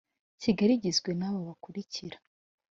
[0.41, 2.17] Kigali igizwe n’aba bakurikira